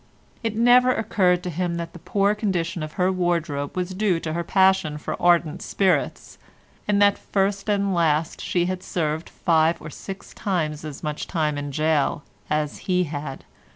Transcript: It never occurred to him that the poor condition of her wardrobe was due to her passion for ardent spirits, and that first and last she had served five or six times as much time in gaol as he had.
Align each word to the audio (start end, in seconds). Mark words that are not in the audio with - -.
It 0.41 0.55
never 0.55 0.91
occurred 0.91 1.43
to 1.43 1.51
him 1.51 1.75
that 1.75 1.93
the 1.93 1.99
poor 1.99 2.33
condition 2.33 2.81
of 2.81 2.93
her 2.93 3.11
wardrobe 3.11 3.77
was 3.77 3.93
due 3.93 4.19
to 4.21 4.33
her 4.33 4.43
passion 4.43 4.97
for 4.97 5.15
ardent 5.21 5.61
spirits, 5.61 6.39
and 6.87 6.99
that 6.99 7.19
first 7.19 7.69
and 7.69 7.93
last 7.93 8.41
she 8.41 8.65
had 8.65 8.81
served 8.81 9.29
five 9.29 9.79
or 9.79 9.91
six 9.91 10.33
times 10.33 10.83
as 10.83 11.03
much 11.03 11.27
time 11.27 11.55
in 11.55 11.69
gaol 11.69 12.23
as 12.49 12.79
he 12.89 13.03
had. 13.03 13.43